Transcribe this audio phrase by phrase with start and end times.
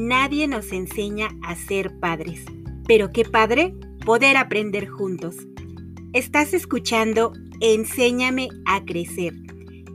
[0.00, 2.44] Nadie nos enseña a ser padres,
[2.86, 3.74] pero qué padre
[4.06, 5.34] poder aprender juntos.
[6.12, 9.34] Estás escuchando Enséñame a crecer,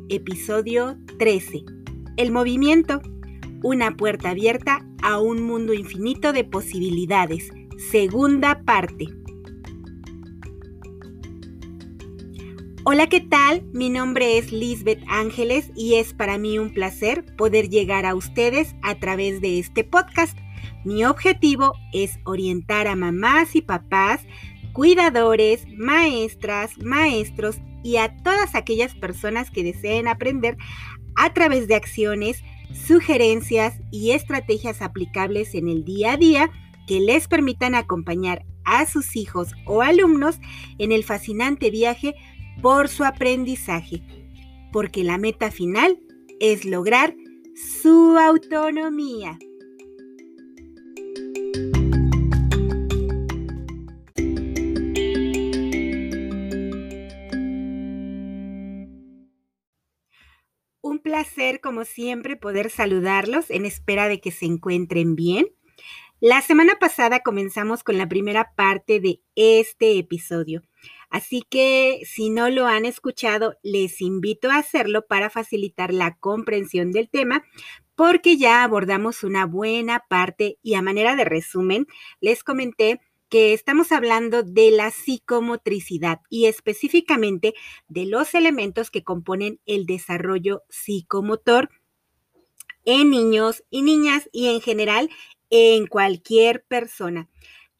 [0.10, 1.64] episodio 13.
[2.18, 3.02] El movimiento,
[3.64, 9.08] una puerta abierta a un mundo infinito de posibilidades, segunda parte.
[12.86, 13.64] Hola, ¿qué tal?
[13.72, 18.76] Mi nombre es Lisbeth Ángeles y es para mí un placer poder llegar a ustedes
[18.82, 20.38] a través de este podcast.
[20.84, 24.20] Mi objetivo es orientar a mamás y papás,
[24.74, 30.58] cuidadores, maestras, maestros y a todas aquellas personas que deseen aprender
[31.16, 36.52] a través de acciones, sugerencias y estrategias aplicables en el día a día
[36.86, 40.40] que les permitan acompañar a sus hijos o alumnos
[40.78, 42.16] en el fascinante viaje
[42.62, 44.02] por su aprendizaje,
[44.72, 46.00] porque la meta final
[46.40, 47.16] es lograr
[47.56, 49.38] su autonomía.
[60.82, 65.48] Un placer, como siempre, poder saludarlos en espera de que se encuentren bien.
[66.20, 70.62] La semana pasada comenzamos con la primera parte de este episodio
[71.14, 76.92] Así que si no lo han escuchado, les invito a hacerlo para facilitar la comprensión
[76.92, 77.44] del tema,
[77.94, 81.86] porque ya abordamos una buena parte y a manera de resumen,
[82.20, 87.54] les comenté que estamos hablando de la psicomotricidad y específicamente
[87.88, 91.70] de los elementos que componen el desarrollo psicomotor
[92.86, 95.12] en niños y niñas y en general
[95.52, 97.30] en cualquier persona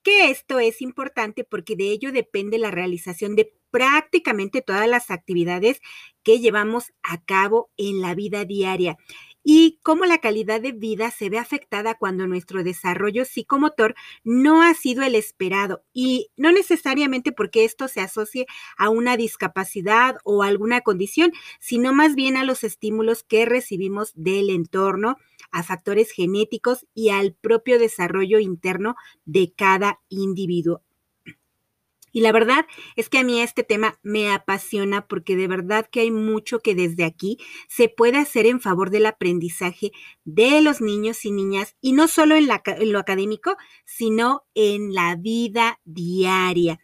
[0.04, 5.82] que esto es importante porque de ello depende la realización de prácticamente todas las actividades
[6.24, 8.98] que llevamos a cabo en la vida diaria
[9.44, 14.74] y cómo la calidad de vida se ve afectada cuando nuestro desarrollo psicomotor no ha
[14.74, 18.46] sido el esperado y no necesariamente porque esto se asocie
[18.78, 24.50] a una discapacidad o alguna condición, sino más bien a los estímulos que recibimos del
[24.50, 25.18] entorno,
[25.52, 28.96] a factores genéticos y al propio desarrollo interno
[29.26, 30.82] de cada individuo.
[32.14, 36.02] Y la verdad es que a mí este tema me apasiona porque de verdad que
[36.02, 39.92] hay mucho que desde aquí se puede hacer en favor del aprendizaje
[40.24, 45.80] de los niños y niñas, y no solo en, lo académico, sino en la vida
[45.86, 46.80] diaria.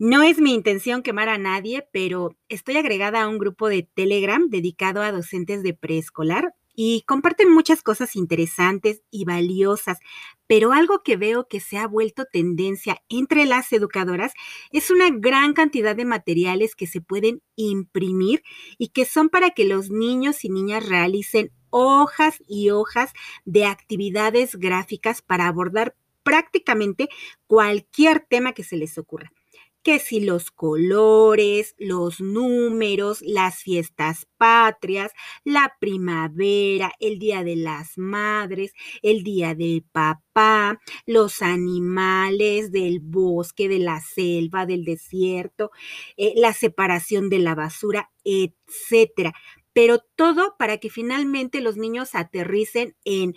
[0.00, 4.48] No es mi intención quemar a nadie, pero estoy agregada a un grupo de Telegram
[4.50, 9.98] dedicado a docentes de preescolar y comparten muchas cosas interesantes y valiosas,
[10.46, 14.32] pero algo que veo que se ha vuelto tendencia entre las educadoras
[14.70, 18.42] es una gran cantidad de materiales que se pueden imprimir
[18.78, 23.12] y que son para que los niños y niñas realicen hojas y hojas
[23.44, 27.08] de actividades gráficas para abordar prácticamente
[27.46, 29.32] cualquier tema que se les ocurra
[29.84, 35.12] que si los colores, los números, las fiestas patrias,
[35.44, 38.72] la primavera, el Día de las Madres,
[39.02, 45.70] el Día del Papá, los animales del bosque, de la selva, del desierto,
[46.16, 49.34] eh, la separación de la basura, etcétera.
[49.74, 53.34] Pero todo para que finalmente los niños aterricen en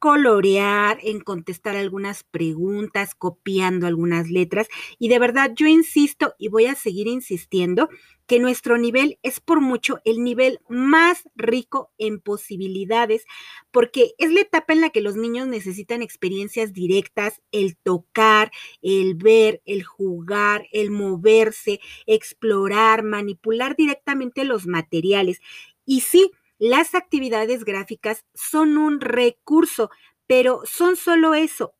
[0.00, 4.66] colorear, en contestar algunas preguntas, copiando algunas letras.
[4.98, 7.88] Y de verdad, yo insisto y voy a seguir insistiendo
[8.26, 13.24] que nuestro nivel es por mucho el nivel más rico en posibilidades,
[13.72, 18.52] porque es la etapa en la que los niños necesitan experiencias directas, el tocar,
[18.82, 25.40] el ver, el jugar, el moverse, explorar, manipular directamente los materiales.
[25.84, 29.90] Y sí, las actividades gráficas son un recurso,
[30.26, 31.74] pero son solo eso,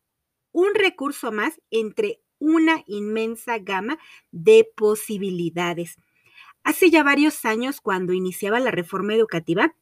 [0.52, 3.98] un recurso más entre una inmensa gama
[4.30, 5.98] de posibilidades.
[6.64, 9.76] Hace ya varios años, cuando iniciaba la reforma educativa,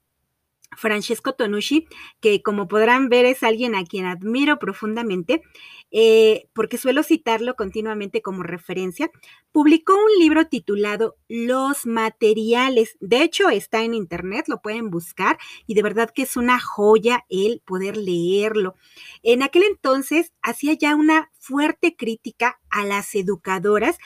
[0.78, 1.86] Francesco Tonucci,
[2.20, 5.42] que como podrán ver es alguien a quien admiro profundamente,
[5.90, 9.10] eh, porque suelo citarlo continuamente como referencia,
[9.52, 12.96] publicó un libro titulado Los materiales.
[13.00, 17.24] De hecho, está en internet, lo pueden buscar y de verdad que es una joya
[17.28, 18.76] el poder leerlo.
[19.22, 23.98] En aquel entonces hacía ya una fuerte crítica a las educadoras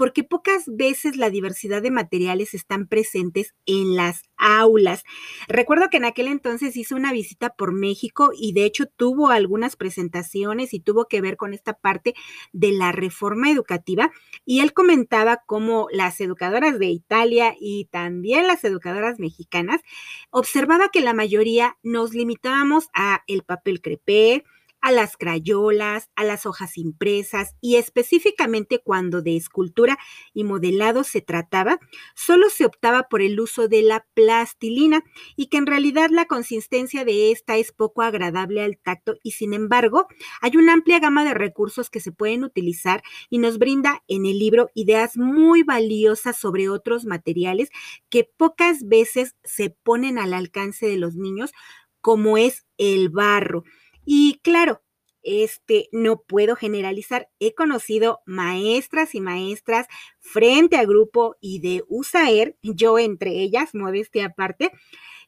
[0.00, 5.04] porque pocas veces la diversidad de materiales están presentes en las aulas.
[5.46, 9.76] Recuerdo que en aquel entonces hizo una visita por México y de hecho tuvo algunas
[9.76, 12.14] presentaciones y tuvo que ver con esta parte
[12.54, 14.10] de la reforma educativa
[14.46, 19.82] y él comentaba cómo las educadoras de Italia y también las educadoras mexicanas
[20.30, 24.44] observaba que la mayoría nos limitábamos a el papel crepé,
[24.80, 29.98] a las crayolas, a las hojas impresas y específicamente cuando de escultura
[30.32, 31.78] y modelado se trataba,
[32.14, 35.02] solo se optaba por el uso de la plastilina
[35.36, 39.54] y que en realidad la consistencia de esta es poco agradable al tacto y sin
[39.54, 40.06] embargo
[40.40, 44.38] hay una amplia gama de recursos que se pueden utilizar y nos brinda en el
[44.38, 47.70] libro ideas muy valiosas sobre otros materiales
[48.08, 51.52] que pocas veces se ponen al alcance de los niños
[52.00, 53.64] como es el barro.
[54.04, 54.82] Y claro,
[55.22, 57.28] este, no puedo generalizar.
[57.38, 59.86] He conocido maestras y maestras
[60.18, 64.72] frente a grupo y de USAER, yo entre ellas, modestia aparte,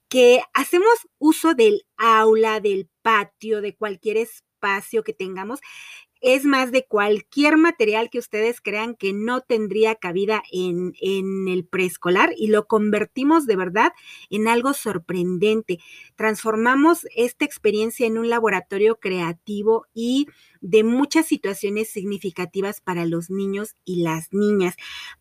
[0.09, 5.61] que hacemos uso del aula, del patio, de cualquier espacio que tengamos
[6.23, 11.67] es más de cualquier material que ustedes crean que no tendría cabida en, en, el
[11.67, 13.93] preescolar y lo convertimos de verdad
[14.31, 15.81] en algo sorprendente.
[16.15, 20.29] Transformamos esta experiencia en un laboratorio creativo y
[20.61, 24.77] de muchas situaciones significativas para los niños y las niñas.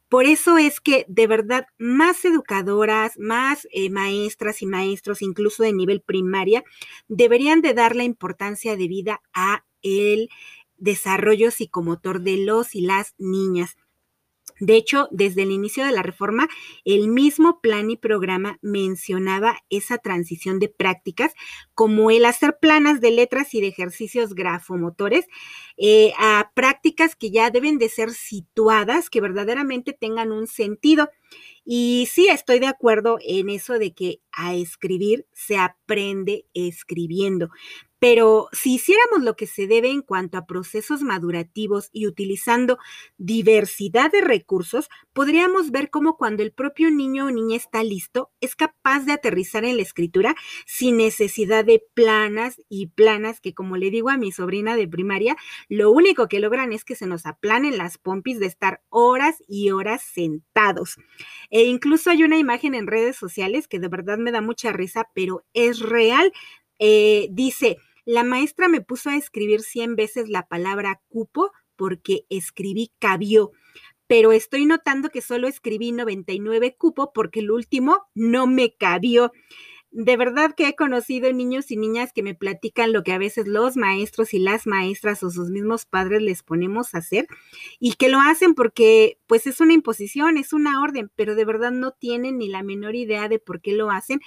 [0.07, 5.73] Por eso es que de verdad más educadoras, más eh, maestras y maestros, incluso de
[5.73, 6.63] nivel primaria,
[7.07, 10.29] deberían de dar la importancia de vida a el
[10.81, 13.77] desarrollo psicomotor de los y las niñas.
[14.59, 16.47] De hecho, desde el inicio de la reforma,
[16.85, 21.33] el mismo plan y programa mencionaba esa transición de prácticas
[21.73, 25.25] como el hacer planas de letras y de ejercicios grafomotores
[25.83, 31.09] eh, a prácticas que ya deben de ser situadas, que verdaderamente tengan un sentido.
[31.65, 37.49] Y sí, estoy de acuerdo en eso de que a escribir se aprende escribiendo,
[38.01, 42.79] pero si hiciéramos lo que se debe en cuanto a procesos madurativos y utilizando
[43.19, 48.55] diversidad de recursos, podríamos ver cómo cuando el propio niño o niña está listo, es
[48.55, 50.35] capaz de aterrizar en la escritura
[50.65, 55.37] sin necesidad de planas y planas que, como le digo a mi sobrina de primaria,
[55.71, 59.71] lo único que logran es que se nos aplanen las pompis de estar horas y
[59.71, 60.97] horas sentados.
[61.49, 65.07] E incluso hay una imagen en redes sociales que de verdad me da mucha risa,
[65.15, 66.33] pero es real.
[66.77, 72.91] Eh, dice, la maestra me puso a escribir 100 veces la palabra cupo porque escribí
[72.99, 73.53] cabió,
[74.07, 79.31] pero estoy notando que solo escribí 99 cupo porque el último no me cabió.
[79.93, 83.45] De verdad que he conocido niños y niñas que me platican lo que a veces
[83.45, 87.27] los maestros y las maestras o sus mismos padres les ponemos a hacer
[87.77, 91.71] y que lo hacen porque pues es una imposición, es una orden, pero de verdad
[91.71, 94.21] no tienen ni la menor idea de por qué lo hacen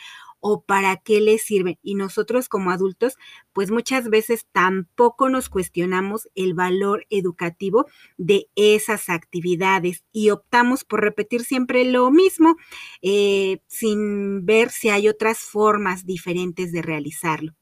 [0.47, 1.79] o para qué les sirve.
[1.83, 3.17] Y nosotros como adultos,
[3.55, 7.87] pues muchas veces tampoco nos cuestionamos el valor educativo
[8.19, 12.57] de esas actividades y optamos por repetir siempre lo mismo
[13.01, 17.55] eh, sin ver si hay otras formas diferentes de realizarlo.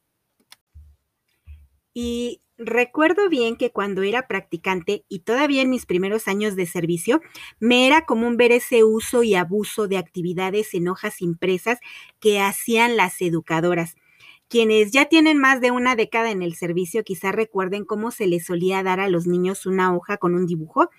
[1.95, 7.21] Y recuerdo bien que cuando era practicante y todavía en mis primeros años de servicio,
[7.61, 11.79] me era común ver ese uso y abuso de actividades en hojas impresas
[12.21, 13.95] que hacían las educadoras.
[14.53, 18.45] Quienes ya tienen más de una década en el servicio quizás recuerden cómo se les
[18.45, 20.91] solía dar a los niños una hoja con un dibujo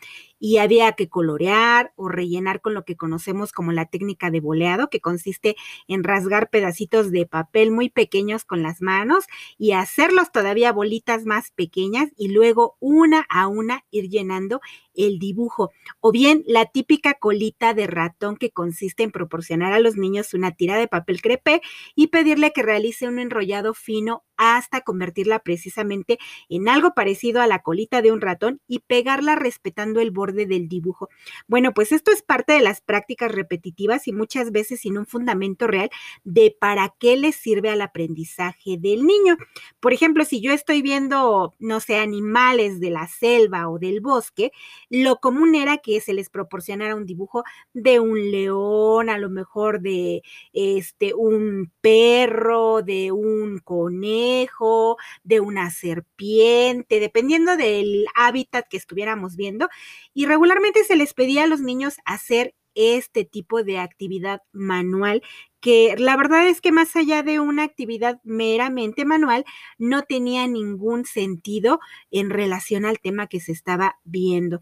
[0.46, 4.90] y había que colorear o rellenar con lo que conocemos como la técnica de boleado,
[4.90, 5.56] que consiste
[5.88, 9.24] en rasgar pedacitos de papel muy pequeños con las manos
[9.58, 14.60] y hacerlos todavía bolitas más pequeñas y luego una a una ir llenando
[14.96, 15.72] el dibujo.
[16.02, 20.52] O bien la típica colita de ratón que consiste en proporcionar a los niños una
[20.52, 21.62] tira de papel crepé
[21.96, 26.18] y pedirle que realice un enrollado fino hasta convertirla precisamente
[26.50, 30.68] en algo parecido a la colita de un ratón y pegarla respetando el borde del
[30.68, 31.10] dibujo.
[31.48, 35.68] Bueno, pues esto es parte de las prácticas repetitivas y muchas veces sin un fundamento
[35.68, 35.90] real
[36.24, 39.38] de para qué le sirve al aprendizaje del niño.
[39.80, 44.52] Por ejemplo, si yo estoy viendo, no sé, animales de la selva o del bosque,
[44.90, 49.82] lo común era que se les proporcionara un dibujo de un león, a lo mejor
[49.82, 50.22] de
[50.54, 54.23] este un perro, de un conejo,
[55.24, 59.70] de una serpiente, dependiendo del hábitat que estuviéramos viendo.
[60.14, 65.22] Y regularmente se les pedía a los niños hacer este tipo de actividad manual
[65.64, 69.46] que la verdad es que más allá de una actividad meramente manual,
[69.78, 71.80] no tenía ningún sentido
[72.12, 74.60] en relación al tema que se estaba viendo.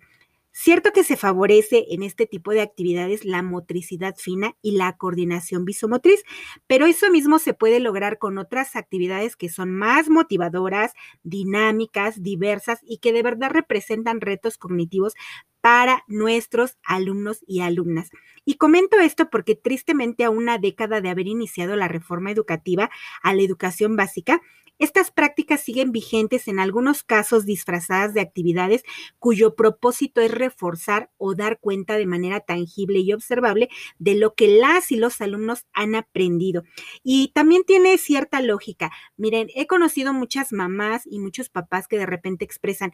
[0.53, 5.63] Cierto que se favorece en este tipo de actividades la motricidad fina y la coordinación
[5.63, 6.23] visomotriz,
[6.67, 10.91] pero eso mismo se puede lograr con otras actividades que son más motivadoras,
[11.23, 15.13] dinámicas, diversas y que de verdad representan retos cognitivos
[15.61, 18.09] para nuestros alumnos y alumnas.
[18.45, 22.89] Y comento esto porque tristemente a una década de haber iniciado la reforma educativa
[23.21, 24.41] a la educación básica,
[24.81, 28.81] estas prácticas siguen vigentes en algunos casos disfrazadas de actividades
[29.19, 34.47] cuyo propósito es reforzar o dar cuenta de manera tangible y observable de lo que
[34.47, 36.63] las y los alumnos han aprendido.
[37.03, 38.91] Y también tiene cierta lógica.
[39.17, 42.91] Miren, he conocido muchas mamás y muchos papás que de repente expresan,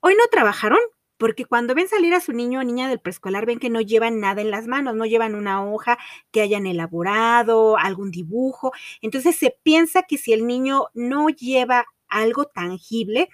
[0.00, 0.80] hoy no trabajaron,
[1.20, 4.20] porque cuando ven salir a su niño o niña del preescolar ven que no llevan
[4.20, 5.98] nada en las manos, no llevan una hoja
[6.30, 8.72] que hayan elaborado, algún dibujo.
[9.02, 13.28] Entonces se piensa que si el niño no lleva algo tangible,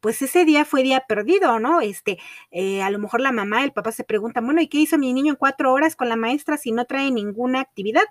[0.00, 1.80] pues ese día fue día perdido, ¿no?
[1.80, 2.18] Este,
[2.50, 5.12] eh, a lo mejor la mamá, el papá se pregunta, bueno, ¿y qué hizo mi
[5.12, 8.04] niño en cuatro horas con la maestra si no trae ninguna actividad?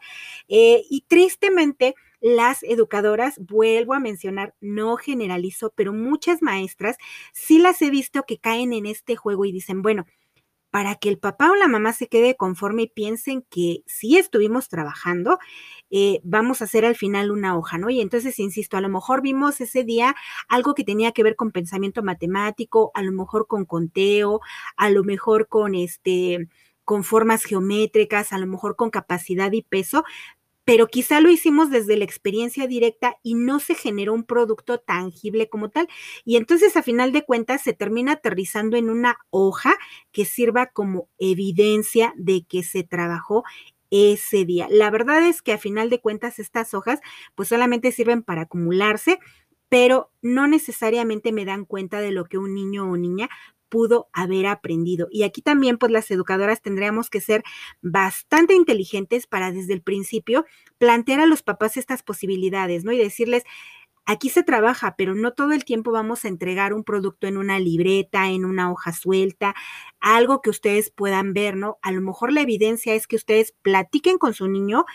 [0.48, 6.98] Eh, y tristemente, las educadoras, vuelvo a mencionar, no generalizo, pero muchas maestras
[7.34, 10.06] sí las he visto que caen en este juego y dicen, bueno,
[10.72, 14.68] para que el papá o la mamá se quede conforme y piensen que sí estuvimos
[14.70, 15.40] trabajando,
[15.90, 17.90] eh, vamos a hacer al final una hoja, ¿no?
[17.90, 20.16] Y entonces, insisto, a lo mejor vimos ese día
[20.50, 24.42] algo que tenía que ver con pensamiento matemático, a lo mejor con conteo,
[24.76, 26.48] a lo mejor con este
[26.84, 30.06] con formas geométricas, a lo mejor con capacidad y peso,
[30.68, 35.48] pero quizá lo hicimos desde la experiencia directa y no se generó un producto tangible
[35.48, 35.88] como tal.
[36.26, 39.78] Y entonces, a final de cuentas, se termina aterrizando en una hoja
[40.12, 43.46] que sirva como evidencia de que se trabajó
[43.92, 44.68] ese día.
[44.70, 47.00] La verdad es que a final de cuentas estas hojas
[47.34, 49.20] pues solamente sirven para acumularse,
[49.70, 53.30] pero no necesariamente me dan cuenta de lo que un niño o niña
[53.70, 55.08] pudo haber aprendido.
[55.12, 57.44] Y aquí también, pues las educadoras tendríamos que ser
[57.82, 60.46] bastante inteligentes para desde el principio
[60.78, 62.92] plantear a los papás estas posibilidades, ¿no?
[62.92, 63.44] Y decirles,
[64.06, 67.60] aquí se trabaja, pero no todo el tiempo vamos a entregar un producto en una
[67.60, 69.54] libreta, en una hoja suelta,
[70.00, 71.78] algo que ustedes puedan ver, ¿no?
[71.82, 74.86] A lo mejor la evidencia es que ustedes platiquen con su niño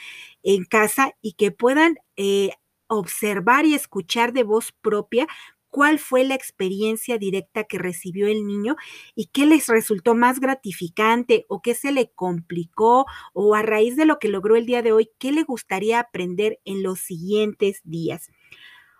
[0.43, 2.51] en casa y que puedan eh,
[2.89, 5.27] observar y escuchar de voz propia
[5.73, 8.77] cuál fue la experiencia directa que recibió el niño
[9.15, 14.05] y qué les resultó más gratificante o qué se le complicó o a raíz de
[14.05, 18.31] lo que logró el día de hoy, qué le gustaría aprender en los siguientes días.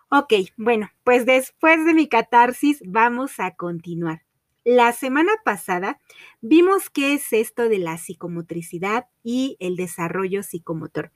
[0.09, 4.23] Ok, bueno, pues después de mi catarsis vamos a continuar.
[4.65, 6.01] La semana pasada
[6.41, 11.13] vimos qué es esto de la psicomotricidad y el desarrollo psicomotor.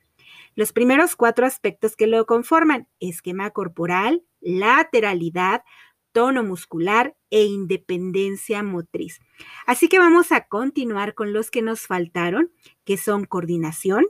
[0.55, 5.63] Los primeros cuatro aspectos que lo conforman, esquema corporal, lateralidad,
[6.13, 9.19] tono muscular e independencia motriz.
[9.67, 12.51] Así que vamos a continuar con los que nos faltaron,
[12.85, 14.07] que son coordinación,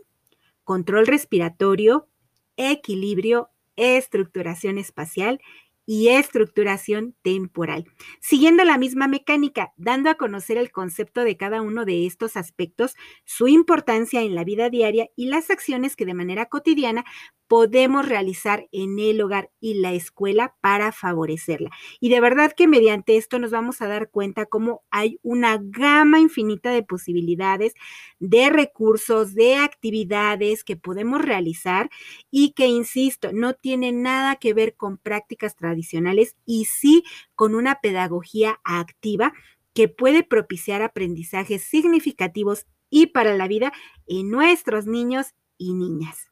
[0.63, 2.09] control respiratorio,
[2.57, 5.41] equilibrio, estructuración espacial
[5.87, 7.87] y estructuración temporal.
[8.21, 12.97] Siguiendo la misma mecánica, dando a conocer el concepto de cada uno de estos aspectos,
[13.25, 17.05] su importancia en la vida diaria y las acciones que de manera cotidiana
[17.49, 21.71] podemos realizar en el hogar y la escuela para favorecerla.
[22.01, 26.21] Y de verdad que mediante esto nos vamos a dar cuenta cómo hay una gama
[26.21, 27.75] infinita de posibilidades,
[28.19, 31.91] de recursos, de actividades que podemos realizar
[32.31, 37.81] y que, insisto, no tienen nada que ver con prácticas tradicionales y sí con una
[37.81, 39.33] pedagogía activa
[39.75, 43.73] que puede propiciar aprendizajes significativos y para la vida
[44.07, 46.31] en nuestros niños y niñas.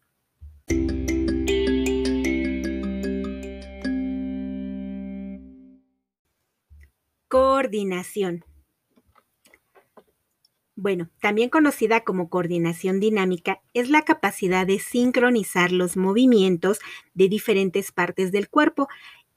[7.34, 8.44] Coordinación.
[10.76, 16.78] Bueno, también conocida como coordinación dinámica, es la capacidad de sincronizar los movimientos
[17.12, 18.86] de diferentes partes del cuerpo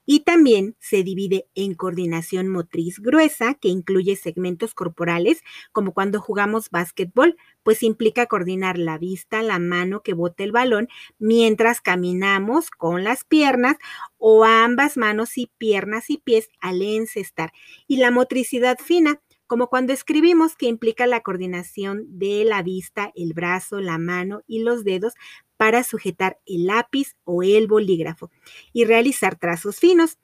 [0.09, 6.69] y también se divide en coordinación motriz gruesa, que incluye segmentos corporales, como cuando jugamos
[6.69, 10.87] básquetbol, pues implica coordinar la vista, la mano que bote el balón
[11.19, 13.75] mientras caminamos con las piernas
[14.17, 17.51] o ambas manos y piernas y pies al encestar.
[17.85, 23.33] Y la motricidad fina, como cuando escribimos, que implica la coordinación de la vista, el
[23.33, 25.15] brazo, la mano y los dedos
[25.57, 28.31] para sujetar el lápiz o el bolígrafo
[28.73, 30.17] y realizar trazos finos.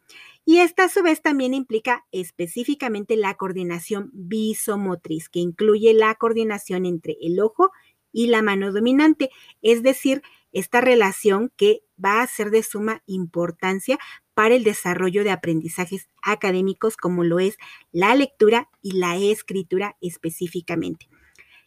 [0.45, 6.85] Y esta a su vez también implica específicamente la coordinación visomotriz, que incluye la coordinación
[6.85, 7.71] entre el ojo
[8.11, 10.21] y la mano dominante, es decir,
[10.51, 13.97] esta relación que va a ser de suma importancia
[14.33, 17.57] para el desarrollo de aprendizajes académicos como lo es
[17.91, 21.07] la lectura y la escritura específicamente.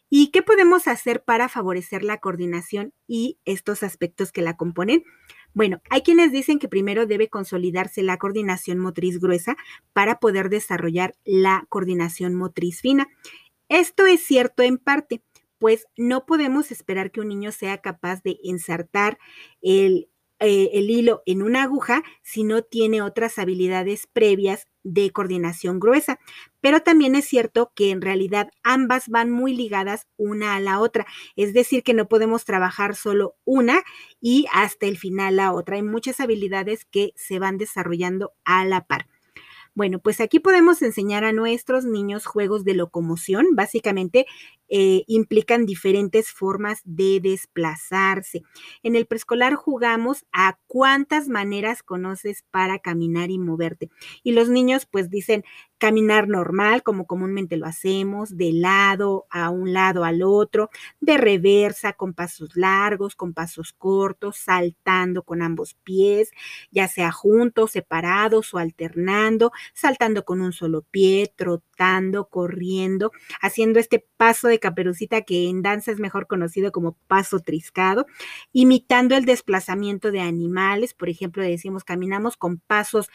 [0.09, 5.03] ¿Y qué podemos hacer para favorecer la coordinación y estos aspectos que la componen?
[5.53, 9.57] Bueno, hay quienes dicen que primero debe consolidarse la coordinación motriz gruesa
[9.91, 13.07] para poder desarrollar la coordinación motriz fina.
[13.69, 15.21] Esto es cierto en parte,
[15.59, 19.17] pues no podemos esperar que un niño sea capaz de ensartar
[19.61, 20.09] el
[20.39, 26.19] eh, el hilo en una aguja si no tiene otras habilidades previas de coordinación gruesa.
[26.61, 31.05] Pero también es cierto que en realidad ambas van muy ligadas una a la otra.
[31.35, 33.83] Es decir, que no podemos trabajar solo una
[34.21, 35.75] y hasta el final la otra.
[35.75, 39.07] Hay muchas habilidades que se van desarrollando a la par.
[39.77, 43.45] Bueno, pues aquí podemos enseñar a nuestros niños juegos de locomoción.
[43.53, 44.25] Básicamente
[44.69, 48.43] eh, implican diferentes formas de desplazarse.
[48.83, 53.89] En el preescolar jugamos a cuántas maneras conoces para caminar y moverte.
[54.23, 55.43] Y los niños pues dicen
[55.77, 60.69] caminar normal, como comúnmente lo hacemos, de lado a un lado al otro,
[60.99, 66.31] de reversa, con pasos largos, con pasos cortos, saltando con ambos pies,
[66.71, 74.05] ya sea juntos, separados o alternando, saltando con un solo pie, trotando, corriendo, haciendo este
[74.17, 78.05] paso de caperucita que en danza es mejor conocido como paso triscado,
[78.53, 83.09] imitando el desplazamiento de animales, por ejemplo, decimos caminamos con pasos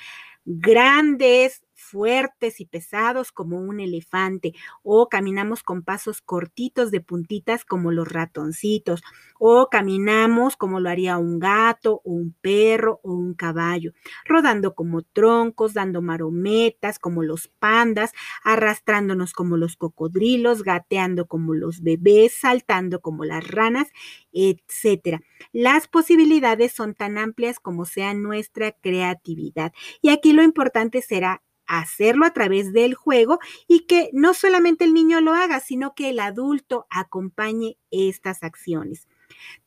[0.44, 7.92] grandes, fuertes y pesados como un elefante, o caminamos con pasos cortitos de puntitas como
[7.92, 9.02] los ratoncitos,
[9.38, 13.92] o caminamos como lo haría un gato, o un perro, o un caballo,
[14.25, 21.82] rodando como troncos, dando marometas como los pandas, arrastrándonos como los cocodrilos, gateando como los
[21.82, 23.88] bebés, saltando como las ranas,
[24.32, 25.20] etcétera.
[25.52, 29.72] Las posibilidades son tan amplias como sea nuestra creatividad.
[30.00, 34.95] Y aquí lo importante será hacerlo a través del juego y que no solamente el
[34.95, 39.09] niño lo haga, sino que el adulto acompañe estas acciones.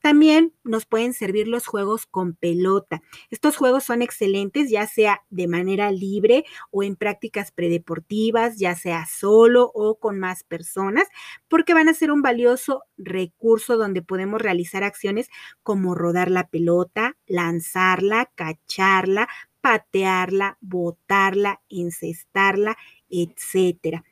[0.01, 3.01] También nos pueden servir los juegos con pelota.
[3.29, 9.05] Estos juegos son excelentes, ya sea de manera libre o en prácticas predeportivas, ya sea
[9.05, 11.05] solo o con más personas,
[11.47, 15.29] porque van a ser un valioso recurso donde podemos realizar acciones
[15.63, 19.27] como rodar la pelota, lanzarla, cacharla,
[19.65, 22.73] patearla, botarla, incestarla,
[23.09, 24.03] etcétera.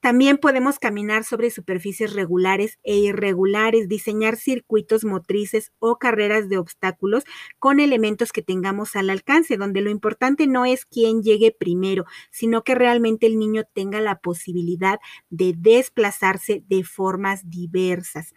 [0.00, 7.24] También podemos caminar sobre superficies regulares e irregulares, diseñar circuitos motrices o carreras de obstáculos
[7.58, 12.62] con elementos que tengamos al alcance, donde lo importante no es quién llegue primero, sino
[12.62, 18.34] que realmente el niño tenga la posibilidad de desplazarse de formas diversas.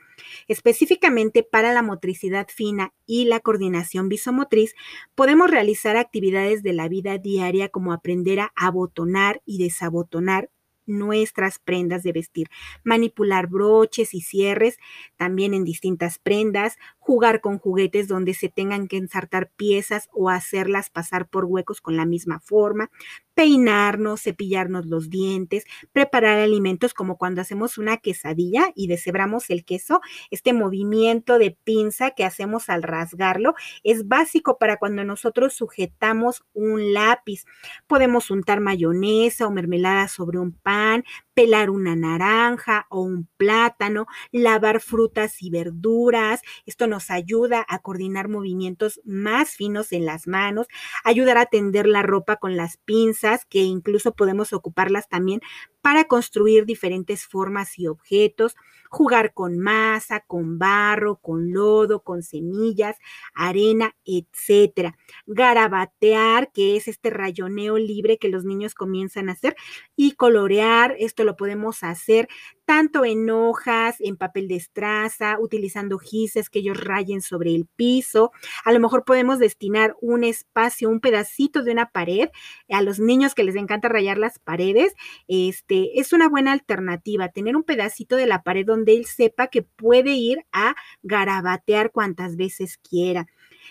[0.47, 4.73] Específicamente para la motricidad fina y la coordinación visomotriz,
[5.13, 10.49] podemos realizar actividades de la vida diaria como aprender a abotonar y desabotonar
[10.97, 12.47] nuestras prendas de vestir,
[12.83, 14.77] manipular broches y cierres
[15.17, 20.89] también en distintas prendas, jugar con juguetes donde se tengan que ensartar piezas o hacerlas
[20.89, 22.89] pasar por huecos con la misma forma,
[23.33, 30.01] peinarnos, cepillarnos los dientes, preparar alimentos como cuando hacemos una quesadilla y deshebramos el queso.
[30.29, 36.93] Este movimiento de pinza que hacemos al rasgarlo es básico para cuando nosotros sujetamos un
[36.93, 37.45] lápiz.
[37.87, 41.03] Podemos untar mayonesa o mermelada sobre un pan, And.
[41.33, 46.41] Pelar una naranja o un plátano, lavar frutas y verduras.
[46.65, 50.67] Esto nos ayuda a coordinar movimientos más finos en las manos,
[51.03, 55.41] ayudar a tender la ropa con las pinzas, que incluso podemos ocuparlas también
[55.81, 58.55] para construir diferentes formas y objetos,
[58.89, 62.97] jugar con masa, con barro, con lodo, con semillas,
[63.33, 64.95] arena, etcétera.
[65.25, 69.55] Garabatear, que es este rayoneo libre que los niños comienzan a hacer,
[69.95, 72.27] y colorear, esto lo podemos hacer
[72.65, 78.31] tanto en hojas, en papel de estraza, utilizando gises que ellos rayen sobre el piso.
[78.63, 82.29] A lo mejor podemos destinar un espacio, un pedacito de una pared
[82.69, 84.93] a los niños que les encanta rayar las paredes.
[85.27, 89.63] Este es una buena alternativa tener un pedacito de la pared donde él sepa que
[89.63, 93.27] puede ir a garabatear cuantas veces quiera.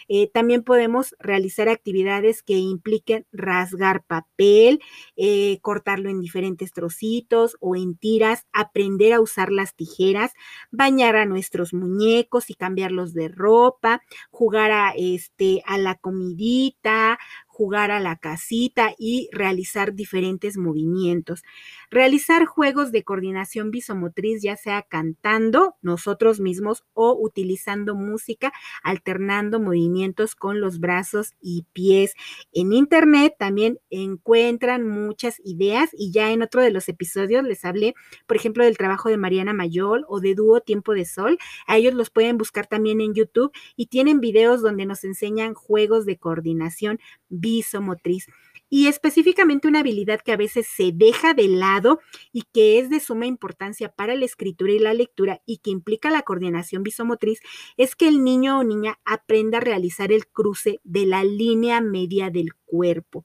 [0.09, 4.81] Eh, también podemos realizar actividades que impliquen rasgar papel,
[5.17, 10.33] eh, cortarlo en diferentes trocitos o en tiras, aprender a usar las tijeras,
[10.71, 17.19] bañar a nuestros muñecos y cambiarlos de ropa, jugar a, este, a la comidita,
[17.61, 21.43] jugar a la casita y realizar diferentes movimientos.
[21.91, 28.51] Realizar juegos de coordinación visomotriz, ya sea cantando nosotros mismos o utilizando música,
[28.83, 32.15] alternando movimientos con los brazos y pies.
[32.55, 37.93] En internet también encuentran muchas ideas y ya en otro de los episodios les hablé,
[38.27, 41.37] por ejemplo, del trabajo de Mariana Mayol o de Dúo Tiempo de Sol.
[41.67, 46.07] A ellos los pueden buscar también en YouTube y tienen videos donde nos enseñan juegos
[46.07, 48.27] de coordinación visomotriz
[48.69, 52.01] y específicamente una habilidad que a veces se deja de lado
[52.33, 56.11] y que es de suma importancia para la escritura y la lectura y que implica
[56.11, 57.41] la coordinación visomotriz
[57.77, 62.31] es que el niño o niña aprenda a realizar el cruce de la línea media
[62.31, 63.25] del cuerpo.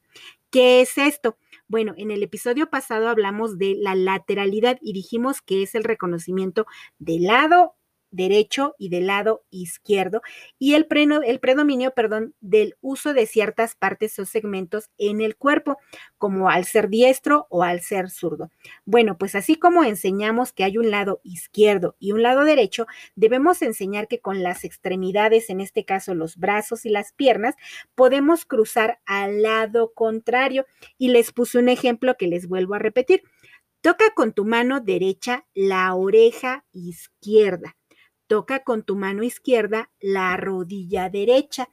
[0.49, 1.37] ¿Qué es esto?
[1.67, 6.65] Bueno, en el episodio pasado hablamos de la lateralidad y dijimos que es el reconocimiento
[6.97, 7.75] de lado
[8.15, 10.21] derecho y del lado izquierdo
[10.59, 10.87] y el,
[11.25, 15.77] el predominio, perdón, del uso de ciertas partes o segmentos en el cuerpo,
[16.17, 18.49] como al ser diestro o al ser zurdo.
[18.85, 23.61] Bueno, pues así como enseñamos que hay un lado izquierdo y un lado derecho, debemos
[23.61, 27.55] enseñar que con las extremidades, en este caso los brazos y las piernas,
[27.95, 30.65] podemos cruzar al lado contrario.
[30.97, 33.23] Y les puse un ejemplo que les vuelvo a repetir.
[33.81, 37.75] Toca con tu mano derecha la oreja izquierda.
[38.27, 41.69] Toca con tu mano izquierda la rodilla derecha.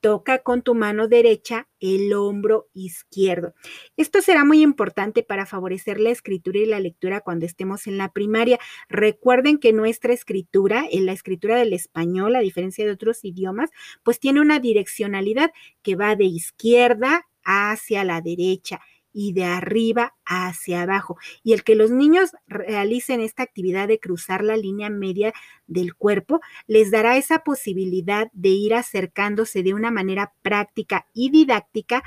[0.00, 3.54] Toca con tu mano derecha el hombro izquierdo.
[3.96, 8.12] Esto será muy importante para favorecer la escritura y la lectura cuando estemos en la
[8.12, 8.60] primaria.
[8.88, 13.70] Recuerden que nuestra escritura, en la escritura del español, a diferencia de otros idiomas,
[14.04, 15.50] pues tiene una direccionalidad
[15.82, 18.80] que va de izquierda hacia la derecha
[19.12, 21.16] y de arriba hacia abajo.
[21.42, 25.32] Y el que los niños realicen esta actividad de cruzar la línea media
[25.66, 32.02] del cuerpo les dará esa posibilidad de ir acercándose de una manera práctica y didáctica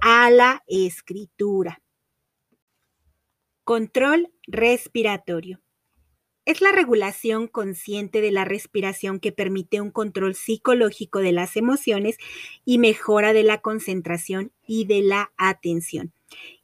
[0.00, 1.80] a la escritura.
[3.64, 5.60] Control respiratorio.
[6.46, 12.16] Es la regulación consciente de la respiración que permite un control psicológico de las emociones
[12.64, 16.12] y mejora de la concentración y de la atención.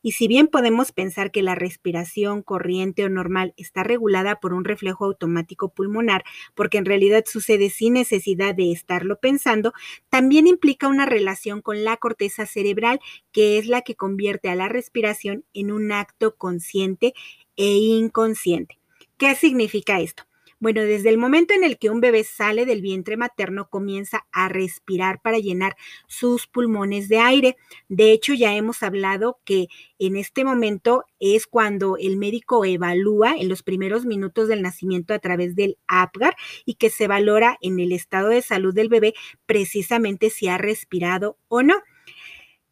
[0.03, 4.65] Y si bien podemos pensar que la respiración corriente o normal está regulada por un
[4.65, 6.25] reflejo automático pulmonar,
[6.55, 9.73] porque en realidad sucede sin necesidad de estarlo pensando,
[10.09, 13.01] también implica una relación con la corteza cerebral,
[13.33, 17.15] que es la que convierte a la respiración en un acto consciente
[17.57, 18.79] e inconsciente.
[19.17, 20.25] ¿Qué significa esto?
[20.59, 24.49] Bueno, desde el momento en el que un bebé sale del vientre materno, comienza a
[24.49, 27.57] respirar para llenar sus pulmones de aire.
[27.89, 29.67] De hecho, ya hemos hablado que
[29.99, 35.19] en este momento es cuando el médico evalúa en los primeros minutos del nacimiento a
[35.19, 39.13] través del APGAR y que se valora en el estado de salud del bebé
[39.45, 41.75] precisamente si ha respirado o no.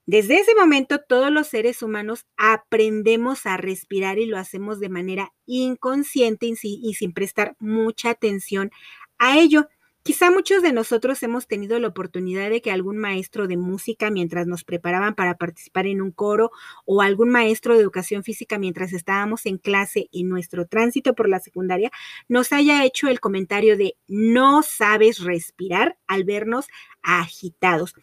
[0.07, 5.33] Desde ese momento todos los seres humanos aprendemos a respirar y lo hacemos de manera
[5.47, 8.71] inconsciente y sin prestar mucha atención
[9.19, 9.69] a ello.
[10.07, 14.47] Quizá muchos de nosotros hemos tenido la oportunidad de que algún maestro de música mientras
[14.47, 16.51] nos preparaban para participar en un coro
[16.85, 21.41] o algún maestro de educación física mientras estábamos en clase en nuestro tránsito por la
[21.41, 21.91] secundaria
[22.29, 26.67] nos haya hecho el comentario de no sabes respirar al vernos
[27.03, 27.95] agitados.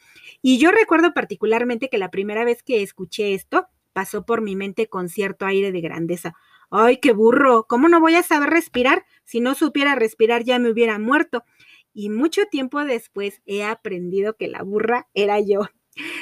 [0.42, 4.88] Y yo recuerdo particularmente que la primera vez que escuché esto pasó por mi mente
[4.88, 6.34] con cierto aire de grandeza.
[6.72, 7.68] ¡Ay, qué burro!
[7.68, 9.06] ¿Cómo no voy a saber respirar?
[9.24, 11.44] Si no supiera respirar ya me hubiera muerto
[11.94, 15.62] y mucho tiempo después he aprendido que la burra era yo.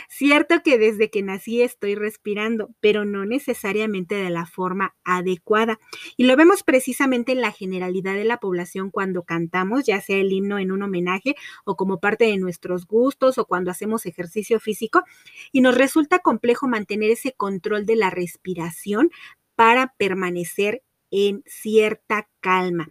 [0.09, 5.79] Cierto que desde que nací estoy respirando, pero no necesariamente de la forma adecuada.
[6.17, 10.31] Y lo vemos precisamente en la generalidad de la población cuando cantamos, ya sea el
[10.31, 15.03] himno en un homenaje o como parte de nuestros gustos o cuando hacemos ejercicio físico.
[15.51, 19.11] Y nos resulta complejo mantener ese control de la respiración
[19.55, 22.89] para permanecer en cierta calma.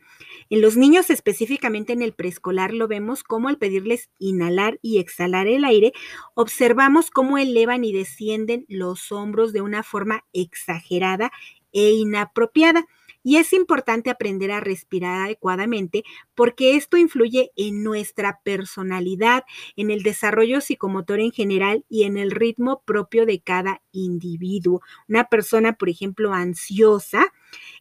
[0.51, 5.47] En los niños, específicamente en el preescolar, lo vemos como al pedirles inhalar y exhalar
[5.47, 5.93] el aire,
[6.35, 11.31] observamos cómo elevan y descienden los hombros de una forma exagerada
[11.73, 12.87] e inapropiada.
[13.25, 16.03] Y es importante aprender a respirar adecuadamente
[16.35, 19.45] porque esto influye en nuestra personalidad,
[19.77, 24.81] en el desarrollo psicomotor en general y en el ritmo propio de cada individuo.
[25.09, 27.27] Una persona, por ejemplo, ansiosa,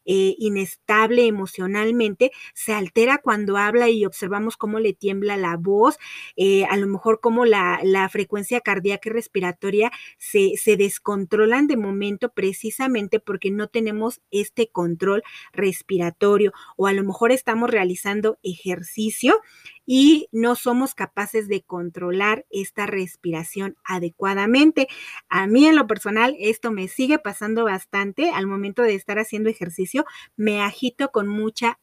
[0.07, 5.99] eh, inestable emocionalmente, se altera cuando habla y observamos cómo le tiembla la voz,
[6.37, 12.29] eh, a lo mejor cómo la, frecuencia cardíaca y respiratoria se, se descontrolan de momento
[12.29, 19.41] precisamente porque no tenemos este control respiratorio o a lo mejor estamos realizando ejercicio
[19.89, 24.87] y no somos capaces de controlar esta respiración adecuadamente.
[25.29, 29.49] A mí en lo personal esto me sigue pasando bastante al momento de estar haciendo
[29.49, 29.96] ejercicio,
[30.35, 31.79] me agito con mucha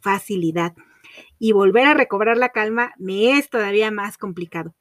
[0.00, 0.74] facilidad
[1.38, 4.74] y volver a recobrar la calma me es todavía más complicado.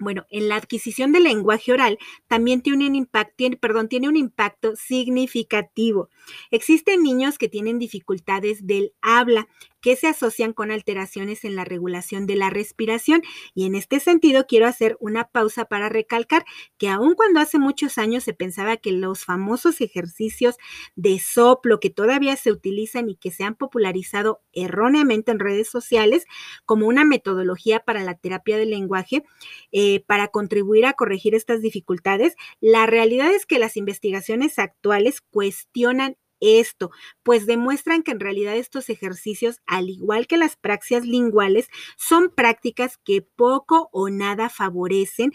[0.00, 4.74] Bueno, en la adquisición del lenguaje oral también tiene un impacto, perdón, tiene un impacto
[4.74, 6.08] significativo.
[6.50, 9.46] Existen niños que tienen dificultades del habla
[9.80, 13.22] que se asocian con alteraciones en la regulación de la respiración.
[13.54, 16.44] Y en este sentido quiero hacer una pausa para recalcar
[16.78, 20.56] que aun cuando hace muchos años se pensaba que los famosos ejercicios
[20.96, 26.24] de soplo que todavía se utilizan y que se han popularizado erróneamente en redes sociales
[26.64, 29.24] como una metodología para la terapia del lenguaje,
[29.72, 36.16] eh, para contribuir a corregir estas dificultades, la realidad es que las investigaciones actuales cuestionan
[36.40, 36.90] esto?
[37.22, 42.98] Pues demuestran que en realidad estos ejercicios, al igual que las praxias linguales, son prácticas
[42.98, 45.32] que poco o nada favorecen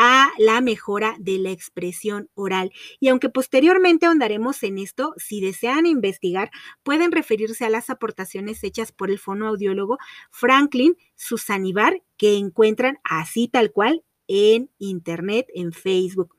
[0.00, 2.70] a la mejora de la expresión oral.
[3.00, 6.52] Y aunque posteriormente ahondaremos en esto, si desean investigar,
[6.84, 9.98] pueden referirse a las aportaciones hechas por el fonoaudiólogo
[10.30, 16.37] Franklin Susanibar, que encuentran así tal cual en Internet, en Facebook.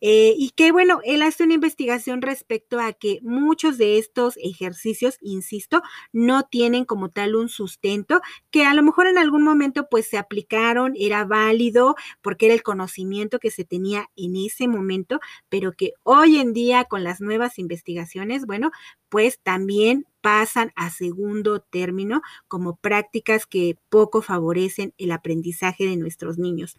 [0.00, 5.18] Eh, y que bueno, él hace una investigación respecto a que muchos de estos ejercicios,
[5.20, 8.20] insisto, no tienen como tal un sustento,
[8.50, 12.62] que a lo mejor en algún momento pues se aplicaron, era válido porque era el
[12.62, 17.58] conocimiento que se tenía en ese momento, pero que hoy en día con las nuevas
[17.58, 18.70] investigaciones, bueno,
[19.08, 26.38] pues también pasan a segundo término como prácticas que poco favorecen el aprendizaje de nuestros
[26.38, 26.76] niños.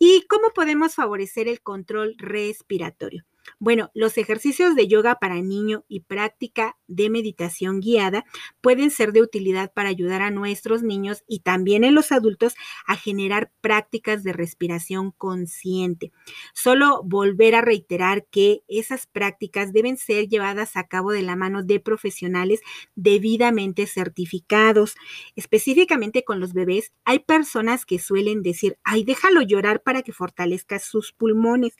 [0.00, 3.24] ¿Y cómo podemos favorecer el control respiratorio?
[3.58, 8.24] Bueno, los ejercicios de yoga para niño y práctica de meditación guiada
[8.60, 12.54] pueden ser de utilidad para ayudar a nuestros niños y también en los adultos
[12.86, 16.12] a generar prácticas de respiración consciente.
[16.54, 21.62] Solo volver a reiterar que esas prácticas deben ser llevadas a cabo de la mano
[21.62, 22.60] de profesionales
[22.94, 24.94] debidamente certificados.
[25.36, 30.78] Específicamente con los bebés, hay personas que suelen decir, ay, déjalo llorar para que fortalezca
[30.78, 31.74] sus pulmones.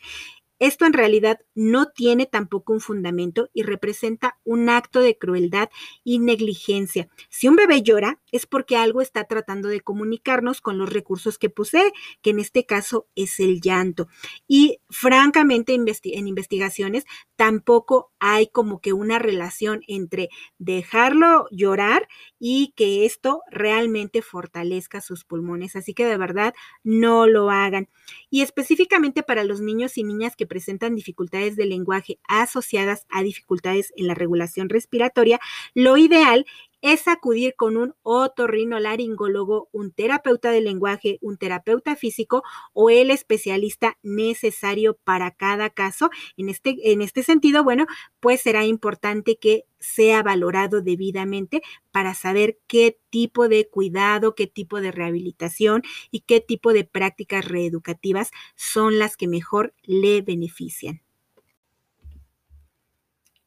[0.59, 5.71] Esto en realidad no tiene tampoco un fundamento y representa un acto de crueldad
[6.05, 7.09] y negligencia.
[7.29, 11.51] Si un bebé llora es porque algo está tratando de comunicarnos con los recursos que
[11.51, 11.92] posee,
[12.23, 14.09] que en este caso es el llanto.
[14.47, 17.05] Y francamente en investigaciones
[17.37, 25.25] tampoco hay como que una relación entre dejarlo llorar y que esto realmente fortalezca sus
[25.25, 25.77] pulmones.
[25.77, 27.88] Así que de verdad no lo hagan.
[28.31, 33.93] Y específicamente para los niños y niñas que presentan dificultades de lenguaje asociadas a dificultades
[33.97, 35.41] en la regulación respiratoria,
[35.75, 36.47] lo ideal
[36.81, 43.99] es acudir con un otorrinolaringólogo, un terapeuta de lenguaje, un terapeuta físico o el especialista
[44.03, 46.11] necesario para cada caso.
[46.37, 47.87] En este, en este sentido, bueno,
[48.21, 51.62] pues será importante que sea valorado debidamente
[51.93, 57.45] para saber qué tipo de cuidado, qué tipo de rehabilitación y qué tipo de prácticas
[57.45, 61.03] reeducativas son las que mejor le benefician.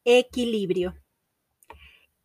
[0.04, 1.01] Equilibrio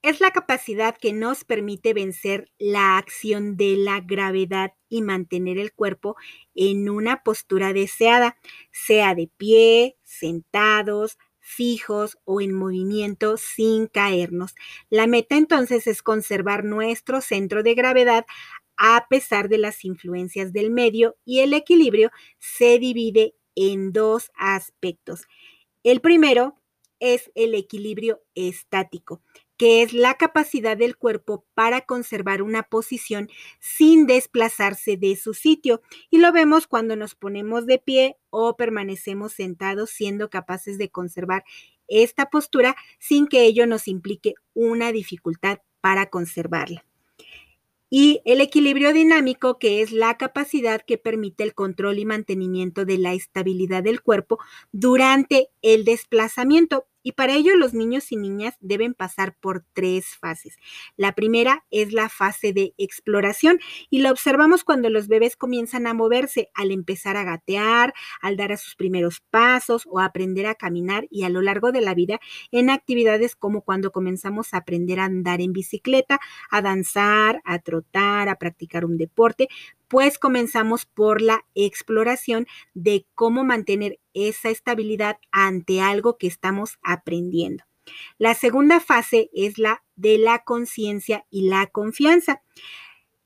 [0.01, 5.73] es la capacidad que nos permite vencer la acción de la gravedad y mantener el
[5.73, 6.15] cuerpo
[6.55, 8.38] en una postura deseada,
[8.71, 14.53] sea de pie, sentados, fijos o en movimiento sin caernos.
[14.89, 18.25] La meta entonces es conservar nuestro centro de gravedad
[18.77, 25.25] a pesar de las influencias del medio y el equilibrio se divide en dos aspectos.
[25.83, 26.62] El primero
[26.99, 29.21] es el equilibrio estático
[29.58, 35.82] que es la capacidad del cuerpo para conservar una posición sin desplazarse de su sitio.
[36.10, 41.43] Y lo vemos cuando nos ponemos de pie o permanecemos sentados siendo capaces de conservar
[41.88, 46.86] esta postura sin que ello nos implique una dificultad para conservarla.
[47.89, 52.98] Y el equilibrio dinámico, que es la capacidad que permite el control y mantenimiento de
[52.98, 54.39] la estabilidad del cuerpo
[54.74, 56.86] durante el desplazamiento.
[57.08, 60.58] Y para ello los niños y niñas deben pasar por tres fases.
[60.98, 65.93] La primera es la fase de exploración y la observamos cuando los bebés comienzan a
[65.93, 71.08] moverse, al empezar a gatear, al dar a sus primeros pasos o aprender a caminar
[71.10, 72.20] y a lo largo de la vida
[72.52, 76.20] en actividades como cuando comenzamos a aprender a andar en bicicleta,
[76.52, 79.48] a danzar, a trotar, a practicar un deporte,
[79.88, 87.63] pues comenzamos por la exploración de cómo mantener esa estabilidad ante algo que estamos aprendiendo.
[88.17, 92.41] La segunda fase es la de la conciencia y la confianza.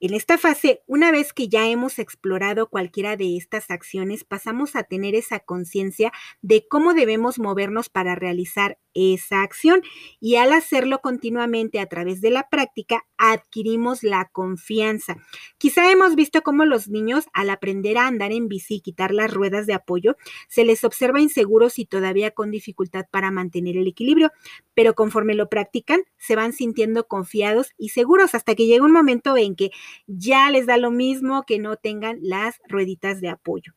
[0.03, 4.81] En esta fase, una vez que ya hemos explorado cualquiera de estas acciones, pasamos a
[4.81, 9.81] tener esa conciencia de cómo debemos movernos para realizar esa acción
[10.19, 15.17] y al hacerlo continuamente a través de la práctica, adquirimos la confianza.
[15.57, 19.33] Quizá hemos visto cómo los niños al aprender a andar en bici y quitar las
[19.33, 20.15] ruedas de apoyo,
[20.47, 24.31] se les observa inseguros y todavía con dificultad para mantener el equilibrio,
[24.73, 29.37] pero conforme lo practican, se van sintiendo confiados y seguros hasta que llega un momento
[29.37, 29.71] en que
[30.07, 33.73] ya les da lo mismo que no tengan las rueditas de apoyo.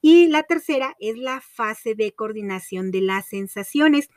[0.00, 4.08] Y la tercera es la fase de coordinación de las sensaciones.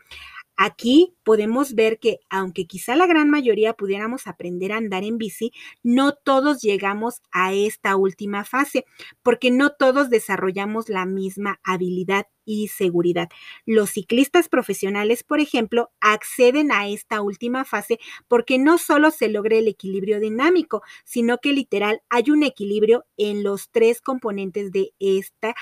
[0.58, 5.52] Aquí podemos ver que aunque quizá la gran mayoría pudiéramos aprender a andar en bici,
[5.84, 8.86] no todos llegamos a esta última fase,
[9.22, 13.30] porque no todos desarrollamos la misma habilidad y seguridad.
[13.66, 19.58] Los ciclistas profesionales, por ejemplo, acceden a esta última fase porque no solo se logra
[19.58, 25.56] el equilibrio dinámico, sino que literal hay un equilibrio en los tres componentes de esta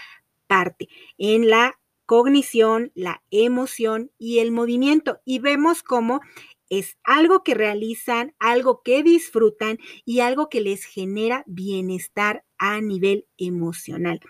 [0.47, 5.19] parte, en la cognición, la emoción y el movimiento.
[5.25, 6.21] Y vemos cómo
[6.69, 13.27] es algo que realizan, algo que disfrutan y algo que les genera bienestar a nivel
[13.37, 14.21] emocional.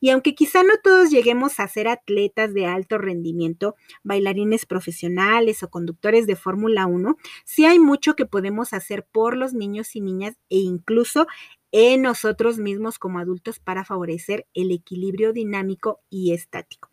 [0.00, 5.70] Y aunque quizá no todos lleguemos a ser atletas de alto rendimiento, bailarines profesionales o
[5.70, 10.36] conductores de Fórmula 1, sí hay mucho que podemos hacer por los niños y niñas
[10.48, 11.26] e incluso
[11.72, 16.89] en nosotros mismos como adultos para favorecer el equilibrio dinámico y estático.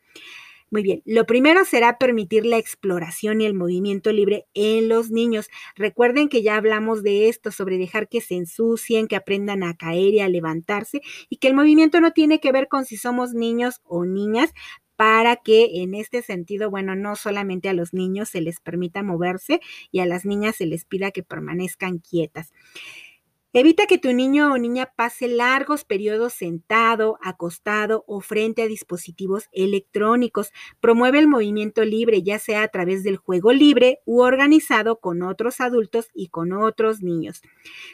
[0.69, 5.47] Muy bien, lo primero será permitir la exploración y el movimiento libre en los niños.
[5.77, 10.13] Recuerden que ya hablamos de esto, sobre dejar que se ensucien, que aprendan a caer
[10.13, 10.99] y a levantarse,
[11.29, 14.51] y que el movimiento no tiene que ver con si somos niños o niñas,
[14.97, 19.61] para que en este sentido, bueno, no solamente a los niños se les permita moverse
[19.91, 22.51] y a las niñas se les pida que permanezcan quietas.
[23.59, 29.49] Evita que tu niño o niña pase largos periodos sentado, acostado o frente a dispositivos
[29.51, 30.51] electrónicos.
[30.79, 35.59] Promueve el movimiento libre, ya sea a través del juego libre u organizado con otros
[35.59, 37.41] adultos y con otros niños.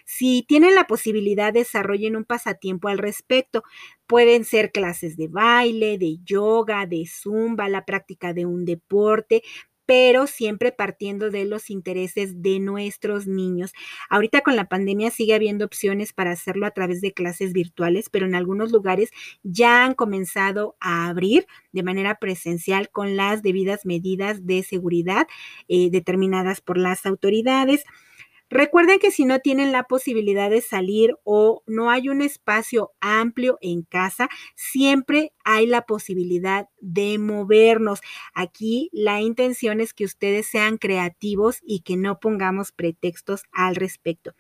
[0.04, 3.64] Si tienen la posibilidad, desarrollen un pasatiempo al respecto.
[4.06, 9.44] Pueden ser clases de baile, de yoga, de zumba, la práctica de un deporte,
[9.86, 13.74] pero siempre partiendo de los intereses de nuestros niños.
[14.10, 18.26] Ahorita con la pandemia sigue habiendo opciones para hacerlo a través de clases virtuales, pero
[18.26, 19.12] en algunos lugares
[19.44, 25.28] ya han comenzado a abrir de manera presencial con las debidas medidas de seguridad
[25.68, 27.84] eh, determinadas por las autoridades.
[28.50, 33.58] Recuerden que si no tienen la posibilidad de salir o no hay un espacio amplio
[33.62, 38.02] en casa, siempre hay la posibilidad de movernos.
[38.34, 44.34] Aquí la intención es que ustedes sean creativos y que no pongamos pretextos al respecto.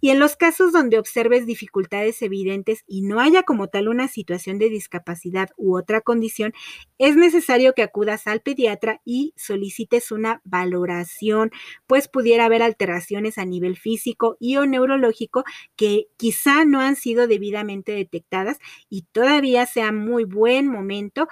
[0.00, 4.58] Y en los casos donde observes dificultades evidentes y no haya como tal una situación
[4.58, 6.52] de discapacidad u otra condición,
[6.98, 11.50] es necesario que acudas al pediatra y solicites una valoración,
[11.86, 15.44] pues pudiera haber alteraciones a nivel físico y o neurológico
[15.76, 21.28] que quizá no han sido debidamente detectadas y todavía sea muy buen momento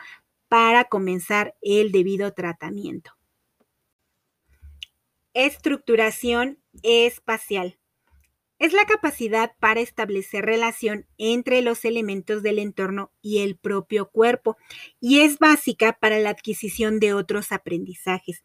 [0.48, 3.12] para comenzar el debido tratamiento.
[5.34, 7.78] Estructuración espacial.
[8.58, 14.56] Es la capacidad para establecer relación entre los elementos del entorno y el propio cuerpo
[15.00, 18.42] y es básica para la adquisición de otros aprendizajes.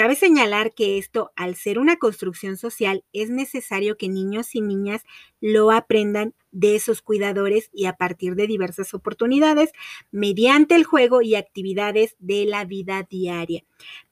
[0.00, 5.04] Cabe señalar que esto, al ser una construcción social, es necesario que niños y niñas
[5.42, 9.72] lo aprendan de esos cuidadores y a partir de diversas oportunidades
[10.10, 13.62] mediante el juego y actividades de la vida diaria.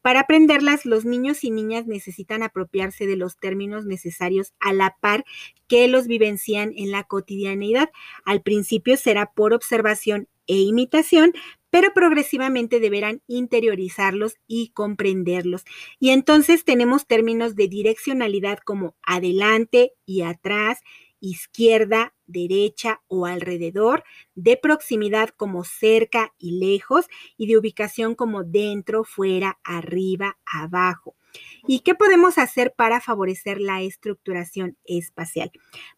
[0.03, 5.25] Para aprenderlas, los niños y niñas necesitan apropiarse de los términos necesarios a la par
[5.69, 7.89] que los vivencian en la cotidianidad.
[8.27, 11.33] Al principio será por observación e imitación,
[11.71, 15.65] pero progresivamente deberán interiorizarlos y comprenderlos.
[16.01, 20.81] Y entonces tenemos términos de direccionalidad como adelante y atrás,
[21.21, 24.05] izquierda, derecha o alrededor,
[24.35, 31.18] de proximidad como cerca y lejos, y de ubicación como dentro, fuera, arriba, abajo.
[31.67, 35.51] ¿Y qué podemos hacer para favorecer la estructuración espacial?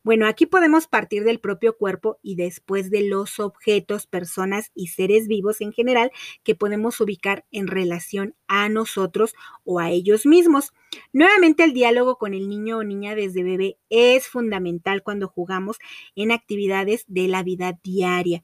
[0.03, 5.29] Bueno, aquí podemos partir del propio cuerpo y después de los objetos, personas y seres
[5.29, 6.11] vivos en general
[6.43, 10.73] que podemos ubicar en relación a nosotros o a ellos mismos.
[11.13, 15.79] Nuevamente el diálogo con el niño o niña desde bebé es fundamental cuando jugamos
[16.17, 18.43] en actividades de la vida diaria.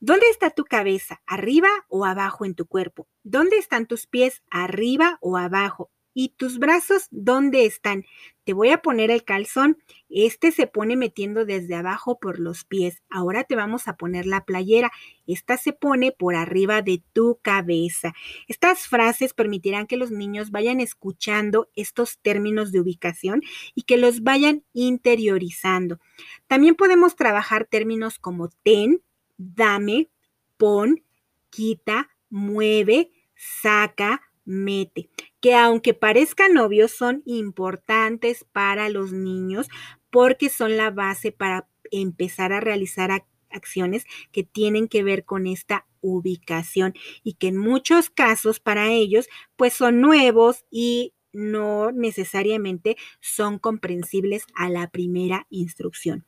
[0.00, 1.20] ¿Dónde está tu cabeza?
[1.26, 3.08] ¿Arriba o abajo en tu cuerpo?
[3.24, 4.42] ¿Dónde están tus pies?
[4.48, 5.90] ¿Arriba o abajo?
[6.20, 8.04] ¿Y tus brazos dónde están?
[8.42, 9.78] Te voy a poner el calzón.
[10.08, 13.04] Este se pone metiendo desde abajo por los pies.
[13.08, 14.90] Ahora te vamos a poner la playera.
[15.28, 18.14] Esta se pone por arriba de tu cabeza.
[18.48, 23.40] Estas frases permitirán que los niños vayan escuchando estos términos de ubicación
[23.76, 26.00] y que los vayan interiorizando.
[26.48, 29.04] También podemos trabajar términos como ten,
[29.36, 30.08] dame,
[30.56, 31.00] pon,
[31.48, 35.10] quita, mueve, saca, mete,
[35.40, 39.68] que aunque parezcan obvios, son importantes para los niños
[40.10, 45.86] porque son la base para empezar a realizar acciones que tienen que ver con esta
[46.00, 53.58] ubicación y que en muchos casos para ellos pues son nuevos y no necesariamente son
[53.58, 56.24] comprensibles a la primera instrucción.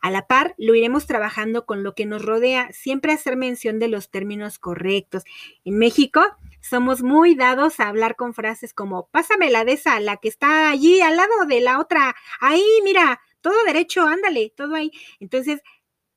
[0.00, 3.88] A la par, lo iremos trabajando con lo que nos rodea, siempre hacer mención de
[3.88, 5.24] los términos correctos.
[5.64, 6.22] En México
[6.60, 10.70] somos muy dados a hablar con frases como, pásame la de esa, la que está
[10.70, 14.90] allí al lado de la otra, ahí, mira, todo derecho, ándale, todo ahí.
[15.20, 15.60] Entonces,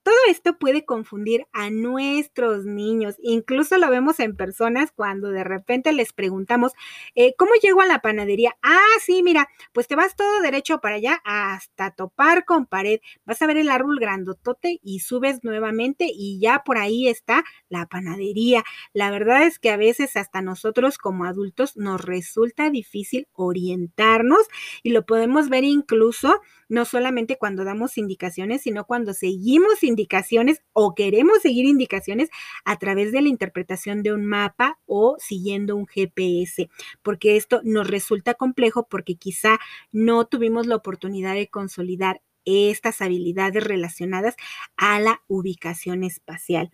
[0.08, 3.16] todo esto puede confundir a nuestros niños.
[3.22, 6.72] Incluso lo vemos en personas cuando de repente les preguntamos,
[7.14, 8.56] eh, ¿cómo llego a la panadería?
[8.62, 13.02] Ah, sí, mira, pues te vas todo derecho para allá hasta topar con pared.
[13.26, 17.86] Vas a ver el árbol grandotote y subes nuevamente y ya por ahí está la
[17.88, 18.64] panadería.
[18.94, 24.48] La verdad es que a veces hasta nosotros como adultos nos resulta difícil orientarnos
[24.84, 26.40] y lo podemos ver incluso
[26.70, 32.30] no solamente cuando damos indicaciones, sino cuando seguimos indicaciones o queremos seguir indicaciones
[32.66, 36.70] a través de la interpretación de un mapa o siguiendo un GPS,
[37.02, 39.60] porque esto nos resulta complejo porque quizá
[39.92, 44.36] no tuvimos la oportunidad de consolidar estas habilidades relacionadas
[44.78, 46.72] a la ubicación espacial.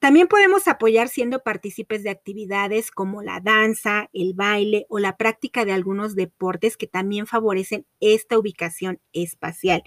[0.00, 5.66] También podemos apoyar siendo partícipes de actividades como la danza, el baile o la práctica
[5.66, 9.82] de algunos deportes que también favorecen esta ubicación espacial.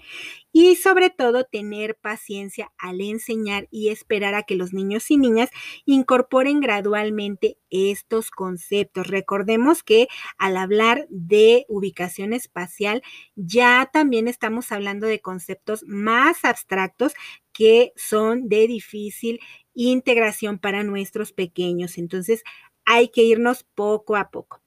[0.52, 5.50] Y sobre todo tener paciencia al enseñar y esperar a que los niños y niñas
[5.84, 9.08] incorporen gradualmente estos conceptos.
[9.08, 10.06] Recordemos que
[10.38, 13.02] al hablar de ubicación espacial
[13.34, 17.14] ya también estamos hablando de conceptos más abstractos
[17.54, 19.40] que son de difícil
[19.72, 21.96] integración para nuestros pequeños.
[21.96, 22.42] Entonces,
[22.84, 24.60] hay que irnos poco a poco.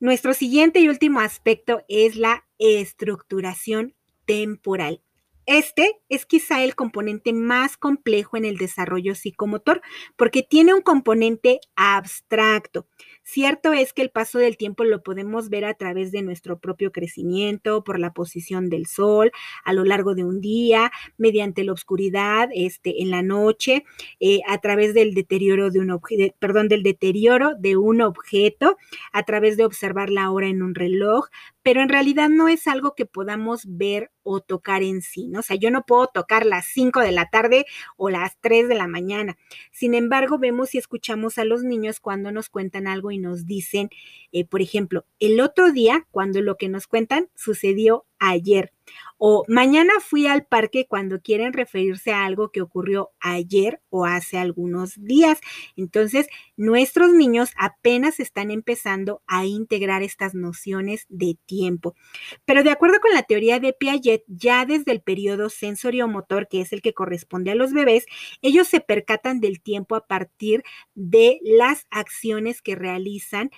[0.00, 3.94] Nuestro siguiente y último aspecto es la estructuración
[4.24, 5.02] temporal.
[5.44, 9.80] Este es quizá el componente más complejo en el desarrollo psicomotor
[10.14, 12.86] porque tiene un componente abstracto.
[13.30, 16.92] Cierto es que el paso del tiempo lo podemos ver a través de nuestro propio
[16.92, 19.32] crecimiento, por la posición del sol
[19.66, 23.84] a lo largo de un día, mediante la oscuridad, este, en la noche,
[24.18, 28.78] eh, a través del deterioro de un objeto, perdón, del deterioro de un objeto,
[29.12, 31.26] a través de observar la hora en un reloj,
[31.62, 35.30] pero en realidad no es algo que podamos ver o tocar en sí.
[35.36, 37.66] O sea, yo no puedo tocar las 5 de la tarde
[37.96, 39.36] o las 3 de la mañana.
[39.70, 43.90] Sin embargo, vemos y escuchamos a los niños cuando nos cuentan algo nos dicen,
[44.32, 48.72] eh, por ejemplo, el otro día, cuando lo que nos cuentan sucedió ayer.
[49.18, 54.38] O mañana fui al parque cuando quieren referirse a algo que ocurrió ayer o hace
[54.38, 55.40] algunos días.
[55.76, 61.96] Entonces, nuestros niños apenas están empezando a integrar estas nociones de tiempo.
[62.44, 66.72] Pero de acuerdo con la teoría de Piaget, ya desde el periodo sensoriomotor, que es
[66.72, 68.06] el que corresponde a los bebés,
[68.40, 70.62] ellos se percatan del tiempo a partir
[70.94, 73.50] de las acciones que realizan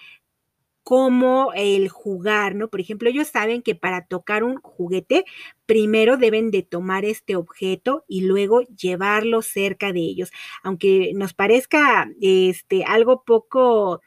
[0.90, 2.66] como el jugar, ¿no?
[2.68, 5.24] Por ejemplo, ellos saben que para tocar un juguete,
[5.64, 10.32] primero deben de tomar este objeto y luego llevarlo cerca de ellos.
[10.64, 14.00] Aunque nos parezca este, algo poco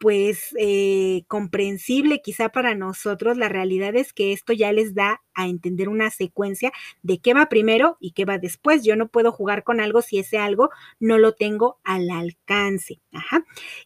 [0.00, 5.48] pues eh, comprensible quizá para nosotros, la realidad es que esto ya les da a
[5.48, 6.72] entender una secuencia
[7.02, 8.84] de qué va primero y qué va después.
[8.84, 10.70] Yo no puedo jugar con algo si ese algo
[11.00, 13.00] no lo tengo al alcance.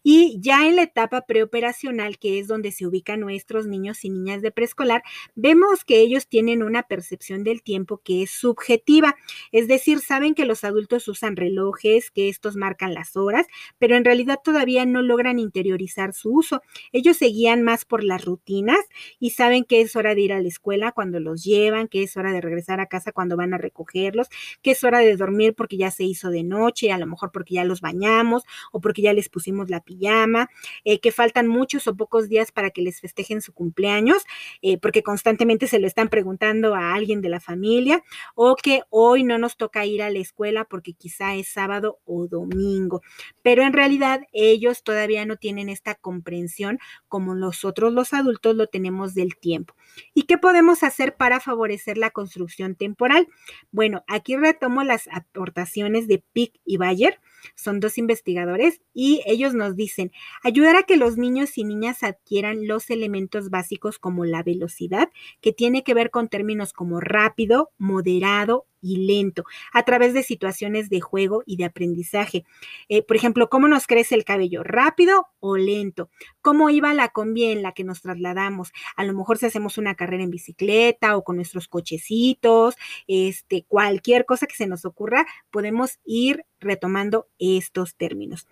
[0.02, 4.42] Y ya en la etapa preoperacional, que es donde se ubican nuestros niños y niñas
[4.42, 5.02] de preescolar,
[5.34, 9.16] vemos que ellos tienen una percepción del tiempo que es subjetiva.
[9.52, 13.46] Es decir, saben que los adultos usan relojes, que estos marcan las horas,
[13.78, 16.62] pero en realidad todavía no logran interiorizar su uso.
[16.92, 18.80] Ellos se guían más por las rutinas
[19.18, 22.16] y saben que es hora de ir a la escuela cuando los llevan, que es
[22.16, 24.28] hora de regresar a casa cuando van a recogerlos,
[24.62, 27.54] que es hora de dormir porque ya se hizo de noche, a lo mejor porque
[27.54, 30.48] ya los bañamos o porque ya les pusimos la pijama,
[30.84, 34.24] eh, que faltan muchos o pocos días para que les festejen su cumpleaños,
[34.62, 38.02] eh, porque constantemente se lo están preguntando a alguien de la familia,
[38.34, 42.26] o que hoy no nos toca ir a la escuela porque quizá es sábado o
[42.26, 43.02] domingo.
[43.42, 46.78] Pero en realidad ellos todavía no tienen esta comprensión
[47.08, 49.74] como nosotros los adultos lo tenemos del tiempo.
[50.14, 53.28] ¿Y qué podemos hacer para favorecer la construcción temporal?
[53.70, 57.20] Bueno, aquí retomo las aportaciones de Pick y Bayer
[57.54, 60.12] son dos investigadores y ellos nos dicen,
[60.42, 65.10] ayudar a que los niños y niñas adquieran los elementos básicos como la velocidad,
[65.40, 70.88] que tiene que ver con términos como rápido, moderado y lento a través de situaciones
[70.88, 72.44] de juego y de aprendizaje.
[72.88, 74.62] Eh, por ejemplo, ¿cómo nos crece el cabello?
[74.62, 76.10] ¿Rápido o lento?
[76.40, 78.72] ¿Cómo iba la combi en la que nos trasladamos?
[78.96, 82.76] A lo mejor si hacemos una carrera en bicicleta o con nuestros cochecitos,
[83.06, 88.46] este, cualquier cosa que se nos ocurra, podemos ir retomando estos términos.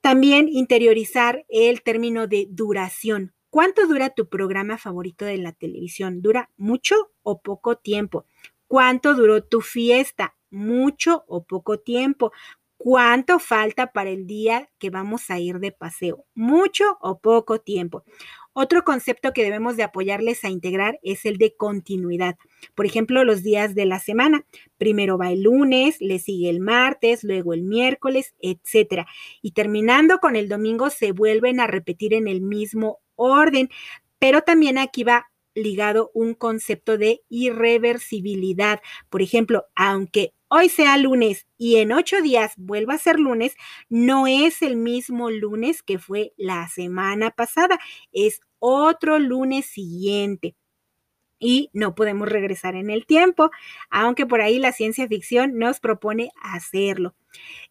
[0.00, 3.34] También interiorizar el término de duración.
[3.50, 6.22] ¿Cuánto dura tu programa favorito de la televisión?
[6.22, 8.24] ¿Dura mucho o poco tiempo?
[8.66, 10.36] ¿Cuánto duró tu fiesta?
[10.50, 12.32] ¿Mucho o poco tiempo?
[12.76, 16.24] ¿Cuánto falta para el día que vamos a ir de paseo?
[16.34, 18.04] ¿Mucho o poco tiempo?
[18.52, 22.36] Otro concepto que debemos de apoyarles a integrar es el de continuidad.
[22.74, 24.44] Por ejemplo, los días de la semana.
[24.76, 29.06] Primero va el lunes, le sigue el martes, luego el miércoles, etcétera.
[29.40, 33.68] Y terminando con el domingo se vuelven a repetir en el mismo orden.
[34.18, 38.80] Pero también aquí va ligado un concepto de irreversibilidad.
[39.08, 43.54] Por ejemplo, aunque hoy sea lunes y en ocho días vuelva a ser lunes,
[43.88, 47.78] no es el mismo lunes que fue la semana pasada,
[48.12, 50.56] es otro lunes siguiente.
[51.42, 53.50] Y no podemos regresar en el tiempo,
[53.90, 57.14] aunque por ahí la ciencia ficción nos propone hacerlo.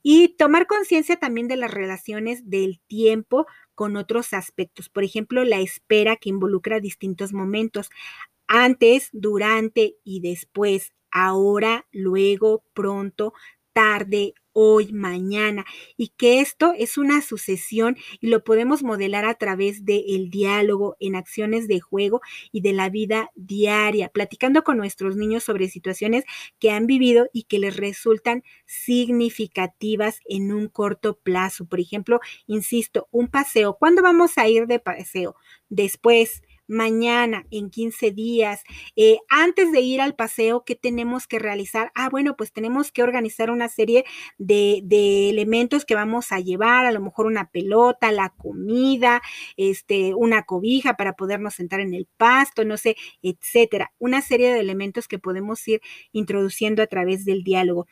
[0.03, 4.89] Y tomar conciencia también de las relaciones del tiempo con otros aspectos.
[4.89, 7.89] Por ejemplo, la espera que involucra distintos momentos,
[8.47, 13.33] antes, durante y después, ahora, luego, pronto,
[13.73, 15.63] tarde, hoy, mañana,
[15.95, 21.15] y que esto es una sucesión y lo podemos modelar a través del diálogo, en
[21.15, 22.19] acciones de juego
[22.51, 26.25] y de la vida diaria, platicando con nuestros niños sobre situaciones
[26.59, 31.65] que han vivido y que les resultan significativas en un corto plazo.
[31.65, 33.77] Por ejemplo, insisto, un paseo.
[33.79, 35.35] ¿Cuándo vamos a ir de paseo?
[35.69, 38.63] Después, mañana, en 15 días,
[38.95, 41.91] eh, antes de ir al paseo, ¿qué tenemos que realizar?
[41.95, 44.05] Ah, bueno, pues tenemos que organizar una serie
[44.37, 49.21] de, de, elementos que vamos a llevar, a lo mejor una pelota, la comida,
[49.57, 53.91] este, una cobija para podernos sentar en el pasto, no sé, etcétera.
[53.97, 57.87] Una serie de elementos que podemos ir introduciendo a través del diálogo.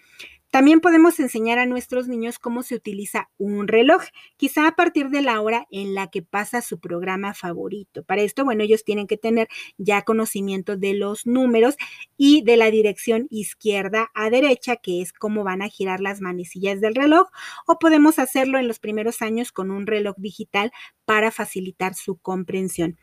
[0.50, 4.02] También podemos enseñar a nuestros niños cómo se utiliza un reloj,
[4.38, 8.04] quizá a partir de la hora en la que pasa su programa favorito.
[8.04, 11.76] Para esto, bueno, ellos tienen que tener ya conocimiento de los números
[12.16, 16.80] y de la dirección izquierda a derecha, que es cómo van a girar las manecillas
[16.82, 17.28] del reloj,
[17.68, 20.72] o podemos hacerlo en los primeros años con un reloj digital
[21.06, 22.98] para facilitar su comprensión.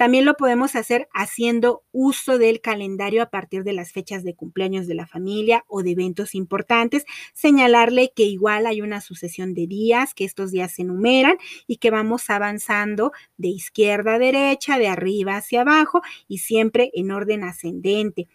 [0.00, 4.86] También lo podemos hacer haciendo uso del calendario a partir de las fechas de cumpleaños
[4.86, 10.14] de la familia o de eventos importantes, señalarle que igual hay una sucesión de días,
[10.14, 11.36] que estos días se enumeran
[11.66, 17.10] y que vamos avanzando de izquierda a derecha, de arriba hacia abajo y siempre en
[17.10, 18.26] orden ascendente.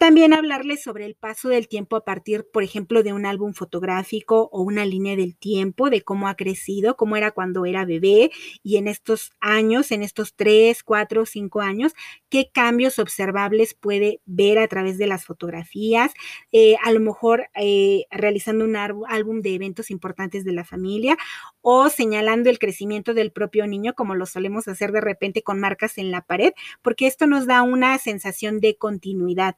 [0.00, 4.48] También hablarles sobre el paso del tiempo a partir, por ejemplo, de un álbum fotográfico
[4.50, 8.30] o una línea del tiempo, de cómo ha crecido, cómo era cuando era bebé
[8.62, 11.92] y en estos años, en estos tres, cuatro, cinco años,
[12.30, 16.14] qué cambios observables puede ver a través de las fotografías,
[16.50, 21.18] eh, a lo mejor eh, realizando un álbum de eventos importantes de la familia
[21.62, 25.98] o señalando el crecimiento del propio niño, como lo solemos hacer de repente con marcas
[25.98, 26.52] en la pared,
[26.82, 29.56] porque esto nos da una sensación de continuidad.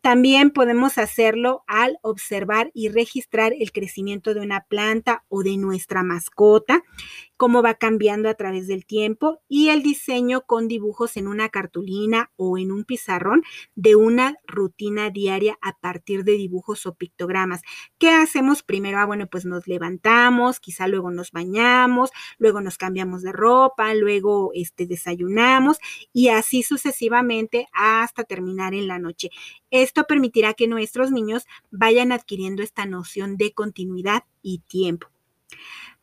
[0.00, 6.02] También podemos hacerlo al observar y registrar el crecimiento de una planta o de nuestra
[6.02, 6.82] mascota
[7.40, 12.30] cómo va cambiando a través del tiempo y el diseño con dibujos en una cartulina
[12.36, 13.42] o en un pizarrón
[13.74, 17.62] de una rutina diaria a partir de dibujos o pictogramas.
[17.96, 18.98] ¿Qué hacemos primero?
[18.98, 24.50] Ah, bueno, pues nos levantamos, quizá luego nos bañamos, luego nos cambiamos de ropa, luego
[24.52, 25.78] este, desayunamos
[26.12, 29.30] y así sucesivamente hasta terminar en la noche.
[29.70, 35.08] Esto permitirá que nuestros niños vayan adquiriendo esta noción de continuidad y tiempo.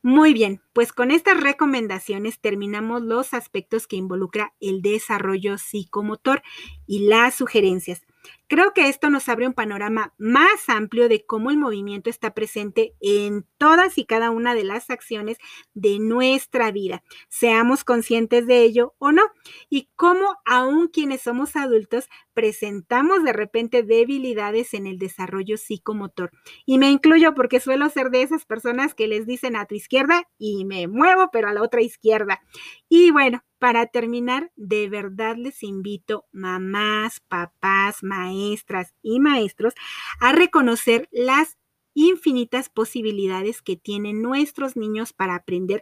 [0.02, 6.44] Muy bien, pues con estas recomendaciones terminamos los aspectos que involucra el desarrollo psicomotor
[6.86, 8.06] y las sugerencias.
[8.50, 12.96] Creo que esto nos abre un panorama más amplio de cómo el movimiento está presente
[13.02, 15.38] en todas y cada una de las acciones
[15.74, 19.24] de nuestra vida, seamos conscientes de ello o no,
[19.70, 26.32] y cómo aún quienes somos adultos presentamos de repente debilidades en el desarrollo psicomotor.
[26.66, 30.24] Y me incluyo porque suelo ser de esas personas que les dicen a tu izquierda
[30.38, 32.42] y me muevo, pero a la otra izquierda.
[32.88, 38.04] Y bueno, para terminar, de verdad les invito, mamás, papás,
[38.38, 39.74] maestras y maestros,
[40.20, 41.58] a reconocer las
[41.94, 45.82] infinitas posibilidades que tienen nuestros niños para aprender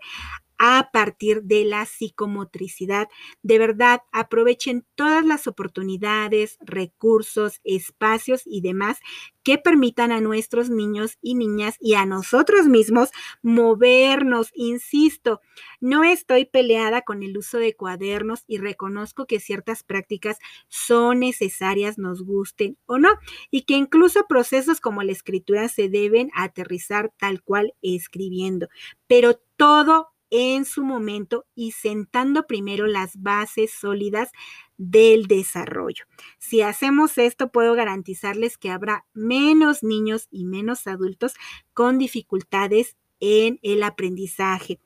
[0.58, 3.08] a partir de la psicomotricidad.
[3.43, 8.99] De verdad, aprovechen todas las oportunidades, recursos, espacios y demás
[9.43, 13.12] que permitan a nuestros niños y niñas y a nosotros mismos
[13.43, 14.49] movernos.
[14.56, 15.39] Insisto,
[15.80, 21.99] no estoy peleada con el uso de cuadernos y reconozco que ciertas prácticas son necesarias,
[21.99, 23.10] nos gusten o no,
[23.51, 28.68] y que incluso procesos como la escritura se deben aterrizar tal cual escribiendo.
[29.08, 34.32] Pero todo en su momento y sentando primero las bases sólidas
[34.78, 36.05] del desarrollo.
[36.38, 41.34] Si hacemos esto, puedo garantizarles que habrá menos niños y menos adultos
[41.73, 44.80] con dificultades en el aprendizaje.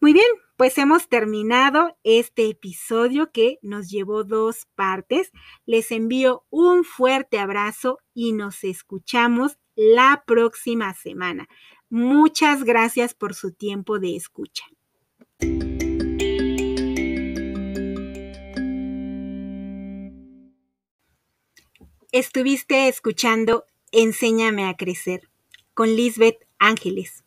[0.00, 5.32] Muy bien, pues hemos terminado este episodio que nos llevó dos partes.
[5.66, 11.48] Les envío un fuerte abrazo y nos escuchamos la próxima semana.
[11.90, 14.64] Muchas gracias por su tiempo de escucha.
[22.12, 25.28] Estuviste escuchando Enséñame a crecer
[25.74, 27.23] con Lisbeth Ángeles.